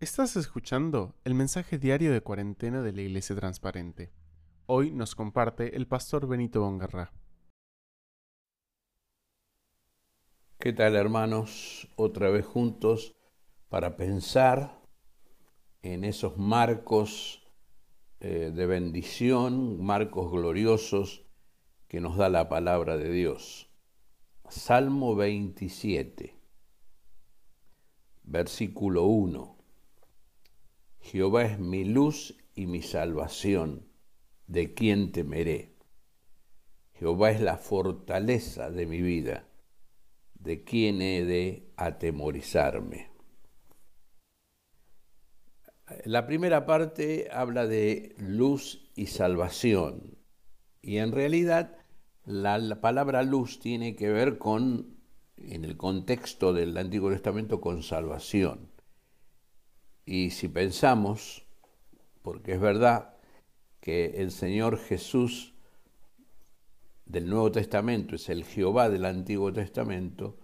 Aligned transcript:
Estás 0.00 0.34
escuchando 0.36 1.14
el 1.24 1.34
mensaje 1.34 1.76
diario 1.76 2.10
de 2.10 2.22
cuarentena 2.22 2.80
de 2.80 2.90
la 2.94 3.02
Iglesia 3.02 3.36
Transparente. 3.36 4.10
Hoy 4.64 4.92
nos 4.92 5.14
comparte 5.14 5.76
el 5.76 5.86
pastor 5.86 6.26
Benito 6.26 6.62
Bongarra. 6.62 7.12
¿Qué 10.58 10.72
tal 10.72 10.96
hermanos? 10.96 11.86
Otra 11.96 12.30
vez 12.30 12.46
juntos 12.46 13.14
para 13.68 13.98
pensar 13.98 14.80
en 15.82 16.04
esos 16.04 16.38
marcos 16.38 17.42
eh, 18.20 18.52
de 18.54 18.64
bendición, 18.64 19.84
marcos 19.84 20.32
gloriosos 20.32 21.26
que 21.88 22.00
nos 22.00 22.16
da 22.16 22.30
la 22.30 22.48
palabra 22.48 22.96
de 22.96 23.12
Dios. 23.12 23.70
Salmo 24.48 25.14
27, 25.14 26.40
versículo 28.22 29.04
1. 29.04 29.59
Jehová 31.10 31.42
es 31.42 31.58
mi 31.58 31.84
luz 31.84 32.36
y 32.54 32.68
mi 32.68 32.82
salvación, 32.82 33.84
¿de 34.46 34.74
quién 34.74 35.10
temeré? 35.10 35.74
Jehová 36.92 37.32
es 37.32 37.40
la 37.40 37.56
fortaleza 37.56 38.70
de 38.70 38.86
mi 38.86 39.02
vida, 39.02 39.48
¿de 40.34 40.62
quién 40.62 41.02
he 41.02 41.24
de 41.24 41.72
atemorizarme? 41.76 43.10
La 46.04 46.28
primera 46.28 46.64
parte 46.64 47.28
habla 47.32 47.66
de 47.66 48.14
luz 48.16 48.88
y 48.94 49.06
salvación, 49.06 50.16
y 50.80 50.98
en 50.98 51.10
realidad 51.10 51.76
la, 52.24 52.56
la, 52.58 52.80
palabra 52.80 53.24
luz 53.24 53.58
tiene 53.58 53.96
que 53.96 54.10
ver 54.10 54.38
con, 54.38 54.96
en 55.36 55.64
el 55.64 55.76
contexto 55.76 56.52
del 56.52 56.76
Antiguo 56.76 57.10
Testamento, 57.10 57.60
con 57.60 57.82
salvación. 57.82 58.69
Y 60.10 60.30
si 60.30 60.48
pensamos, 60.48 61.46
porque 62.22 62.54
es 62.54 62.60
verdad 62.60 63.14
que 63.80 64.06
el 64.16 64.32
Señor 64.32 64.76
Jesús 64.76 65.54
del 67.06 67.30
Nuevo 67.30 67.52
Testamento 67.52 68.16
es 68.16 68.28
el 68.28 68.42
Jehová 68.42 68.88
del 68.88 69.04
Antiguo 69.04 69.52
Testamento, 69.52 70.36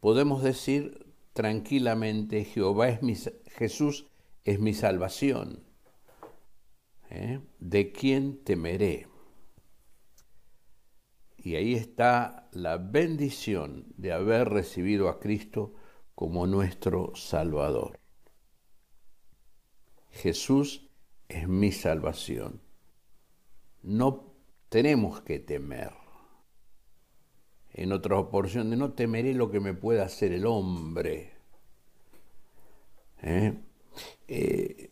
podemos 0.00 0.42
decir 0.42 1.14
tranquilamente, 1.32 2.42
Jehová 2.42 2.88
es 2.88 3.00
mi, 3.00 3.14
Jesús 3.46 4.08
es 4.42 4.58
mi 4.58 4.74
salvación. 4.74 5.62
¿Eh? 7.08 7.38
¿De 7.60 7.92
quién 7.92 8.42
temeré? 8.42 9.06
Y 11.36 11.54
ahí 11.54 11.74
está 11.74 12.48
la 12.50 12.78
bendición 12.78 13.92
de 13.96 14.10
haber 14.10 14.48
recibido 14.48 15.08
a 15.08 15.20
Cristo 15.20 15.72
como 16.16 16.48
nuestro 16.48 17.14
Salvador. 17.14 17.97
Jesús 20.18 20.90
es 21.28 21.46
mi 21.46 21.70
salvación. 21.70 22.60
No 23.82 24.34
tenemos 24.68 25.20
que 25.20 25.38
temer. 25.38 25.92
En 27.72 27.92
otra 27.92 28.28
porción 28.28 28.70
de 28.70 28.76
no 28.76 28.94
temeré 28.94 29.32
lo 29.34 29.48
que 29.52 29.60
me 29.60 29.74
pueda 29.74 30.04
hacer 30.04 30.32
el 30.32 30.44
hombre. 30.44 31.34
¿Eh? 33.22 33.62
Eh, 34.26 34.90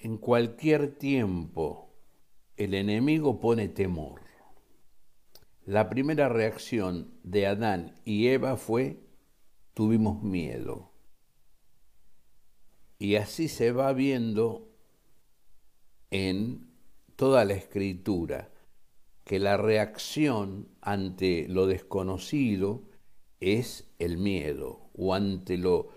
en 0.00 0.16
cualquier 0.16 0.96
tiempo 0.96 1.90
el 2.56 2.72
enemigo 2.72 3.40
pone 3.40 3.68
temor. 3.68 4.22
La 5.66 5.90
primera 5.90 6.30
reacción 6.30 7.12
de 7.22 7.46
Adán 7.46 8.00
y 8.06 8.28
Eva 8.28 8.56
fue, 8.56 8.98
tuvimos 9.74 10.22
miedo. 10.22 10.90
Y 12.98 13.14
así 13.16 13.48
se 13.48 13.70
va 13.72 13.92
viendo 13.92 14.68
en 16.10 16.68
toda 17.16 17.44
la 17.44 17.54
escritura 17.54 18.50
que 19.24 19.38
la 19.38 19.56
reacción 19.56 20.68
ante 20.80 21.46
lo 21.48 21.66
desconocido 21.66 22.82
es 23.40 23.88
el 23.98 24.18
miedo, 24.18 24.90
o 24.94 25.14
ante 25.14 25.58
lo, 25.58 25.90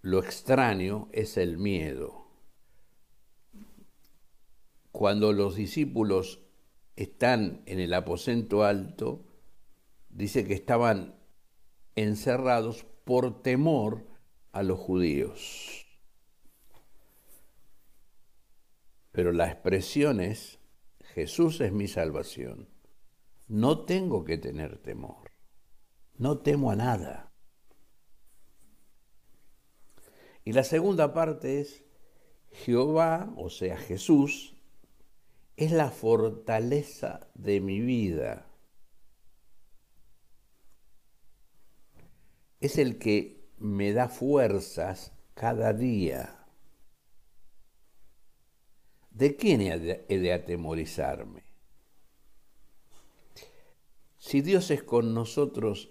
lo 0.00 0.18
extraño 0.18 1.08
es 1.12 1.36
el 1.36 1.58
miedo. 1.58 2.26
Cuando 4.90 5.32
los 5.32 5.54
discípulos 5.54 6.40
están 6.96 7.62
en 7.66 7.78
el 7.78 7.94
aposento 7.94 8.64
alto, 8.64 9.24
dice 10.08 10.46
que 10.46 10.54
estaban 10.54 11.14
encerrados 11.94 12.86
por 13.04 13.42
temor 13.42 14.06
a 14.52 14.62
los 14.62 14.78
judíos. 14.78 15.87
Pero 19.18 19.32
la 19.32 19.48
expresión 19.48 20.20
es, 20.20 20.60
Jesús 21.00 21.60
es 21.60 21.72
mi 21.72 21.88
salvación. 21.88 22.68
No 23.48 23.84
tengo 23.84 24.22
que 24.22 24.38
tener 24.38 24.78
temor. 24.78 25.32
No 26.18 26.38
temo 26.38 26.70
a 26.70 26.76
nada. 26.76 27.32
Y 30.44 30.52
la 30.52 30.62
segunda 30.62 31.12
parte 31.14 31.58
es, 31.58 31.82
Jehová, 32.52 33.34
o 33.36 33.50
sea 33.50 33.76
Jesús, 33.76 34.54
es 35.56 35.72
la 35.72 35.90
fortaleza 35.90 37.28
de 37.34 37.60
mi 37.60 37.80
vida. 37.80 38.46
Es 42.60 42.78
el 42.78 43.00
que 43.00 43.50
me 43.58 43.92
da 43.92 44.08
fuerzas 44.08 45.12
cada 45.34 45.72
día. 45.72 46.37
¿De 49.10 49.36
quién 49.36 49.60
he 49.60 49.78
de, 49.78 50.32
atemorizarme? 50.32 51.44
Si 54.16 54.40
Dios 54.40 54.70
es 54.70 54.82
con 54.82 55.14
nosotros, 55.14 55.90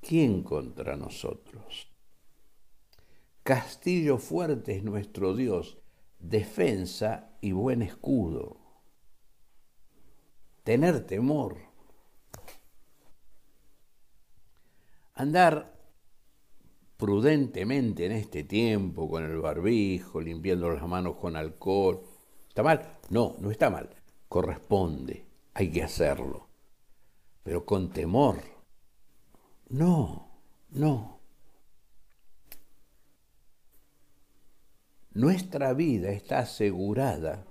¿quién 0.00 0.42
contra 0.42 0.96
nosotros? 0.96 1.88
Castillo 3.42 4.18
fuerte 4.18 4.76
es 4.76 4.84
nuestro 4.84 5.34
Dios, 5.34 5.78
defensa 6.18 7.36
y 7.40 7.52
buen 7.52 7.82
escudo. 7.82 8.58
Tener 10.64 11.06
temor. 11.06 11.58
Andar 15.14 15.80
prudentemente 17.00 18.04
en 18.04 18.12
este 18.12 18.44
tiempo 18.44 19.08
con 19.08 19.24
el 19.24 19.38
barbijo, 19.38 20.20
limpiando 20.20 20.70
las 20.70 20.86
manos 20.86 21.16
con 21.16 21.34
alcohol, 21.34 22.02
¿Está 22.50 22.64
mal? 22.64 22.98
No, 23.10 23.36
no 23.38 23.52
está 23.52 23.70
mal. 23.70 23.88
Corresponde, 24.28 25.24
hay 25.54 25.70
que 25.70 25.84
hacerlo. 25.84 26.48
Pero 27.44 27.64
con 27.64 27.92
temor. 27.92 28.42
No, 29.68 30.28
no. 30.70 31.20
Nuestra 35.12 35.74
vida 35.74 36.10
está 36.10 36.40
asegurada 36.40 37.46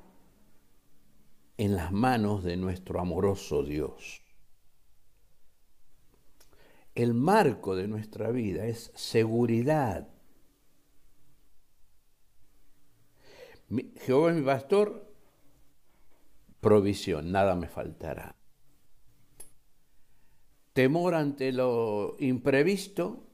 en 1.55 1.77
las 1.77 1.93
manos 1.93 2.43
de 2.43 2.57
nuestro 2.57 2.99
amoroso 2.99 3.63
Dios. 3.63 4.21
El 6.93 7.13
marco 7.13 7.77
de 7.77 7.87
nuestra 7.87 8.31
vida 8.31 8.65
es 8.65 8.91
seguridad, 8.95 10.09
Jehová 13.97 14.31
es 14.31 14.35
mi 14.35 14.41
pastor, 14.41 15.13
provisión, 16.59 17.31
nada 17.31 17.55
me 17.55 17.67
faltará. 17.67 18.35
Temor 20.73 21.13
ante 21.13 21.51
lo 21.51 22.15
imprevisto, 22.19 23.27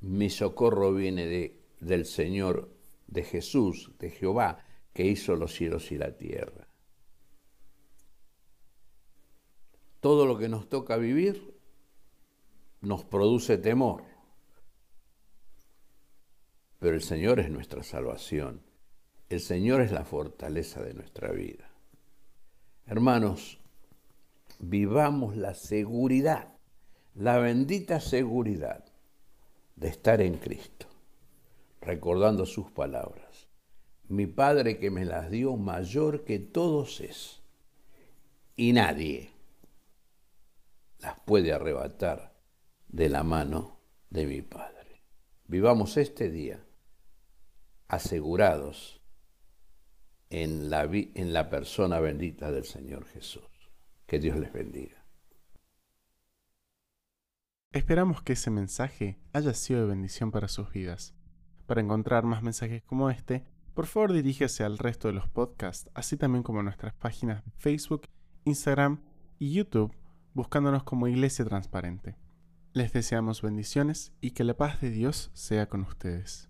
mi 0.00 0.30
socorro 0.30 0.94
viene 0.94 1.26
de, 1.26 1.60
del 1.80 2.06
Señor, 2.06 2.74
de 3.06 3.24
Jesús, 3.24 3.92
de 3.98 4.10
Jehová, 4.10 4.64
que 4.92 5.04
hizo 5.04 5.36
los 5.36 5.54
cielos 5.54 5.92
y 5.92 5.98
la 5.98 6.16
tierra. 6.16 6.68
Todo 10.00 10.26
lo 10.26 10.38
que 10.38 10.48
nos 10.48 10.68
toca 10.68 10.96
vivir 10.96 11.58
nos 12.80 13.04
produce 13.04 13.58
temor, 13.58 14.04
pero 16.78 16.94
el 16.94 17.02
Señor 17.02 17.40
es 17.40 17.50
nuestra 17.50 17.82
salvación. 17.82 18.67
El 19.28 19.40
Señor 19.40 19.82
es 19.82 19.92
la 19.92 20.04
fortaleza 20.04 20.82
de 20.82 20.94
nuestra 20.94 21.30
vida. 21.32 21.68
Hermanos, 22.86 23.58
vivamos 24.58 25.36
la 25.36 25.52
seguridad, 25.52 26.54
la 27.14 27.38
bendita 27.38 28.00
seguridad 28.00 28.86
de 29.76 29.88
estar 29.88 30.22
en 30.22 30.38
Cristo, 30.38 30.86
recordando 31.82 32.46
sus 32.46 32.70
palabras. 32.70 33.48
Mi 34.08 34.26
Padre 34.26 34.78
que 34.78 34.90
me 34.90 35.04
las 35.04 35.30
dio 35.30 35.56
mayor 35.56 36.24
que 36.24 36.38
todos 36.38 37.02
es, 37.02 37.42
y 38.56 38.72
nadie 38.72 39.30
las 41.00 41.20
puede 41.20 41.52
arrebatar 41.52 42.32
de 42.88 43.10
la 43.10 43.22
mano 43.24 43.78
de 44.08 44.24
mi 44.24 44.40
Padre. 44.40 45.02
Vivamos 45.46 45.98
este 45.98 46.30
día 46.30 46.64
asegurados 47.88 48.97
en 50.30 50.70
la, 50.70 51.50
persona 51.50 52.00
bendita 52.00 52.50
del 52.50 52.64
Señor 52.64 53.06
Jesús. 53.06 53.44
Que 54.06 54.18
Dios 54.18 54.38
les 54.38 54.52
bendiga. 54.52 55.06
Esperamos 57.72 58.22
que 58.22 58.32
ese 58.32 58.50
mensaje 58.50 59.18
haya 59.32 59.52
sido 59.54 59.82
de 59.82 59.88
bendición 59.88 60.30
para 60.30 60.48
sus 60.48 60.72
vidas. 60.72 61.14
Para 61.66 61.82
encontrar 61.82 62.24
más 62.24 62.42
mensajes 62.42 62.82
como 62.82 63.10
este, 63.10 63.44
por 63.74 63.86
favor 63.86 64.12
dirígese 64.12 64.64
al 64.64 64.78
resto 64.78 65.08
de 65.08 65.14
los 65.14 65.28
podcasts, 65.28 65.90
así 65.94 66.16
también 66.16 66.42
como 66.42 66.60
a 66.60 66.62
nuestras 66.62 66.94
páginas 66.94 67.44
de 67.44 67.50
Facebook, 67.58 68.08
Instagram 68.44 69.02
y 69.38 69.52
YouTube, 69.52 69.94
buscándonos 70.32 70.82
como 70.84 71.08
Iglesia 71.08 71.44
Transparente. 71.44 72.16
Les 72.72 72.92
deseamos 72.92 73.42
bendiciones 73.42 74.12
y 74.20 74.30
que 74.30 74.44
la 74.44 74.56
paz 74.56 74.80
de 74.80 74.90
Dios 74.90 75.30
sea 75.34 75.68
con 75.68 75.82
ustedes. 75.82 76.48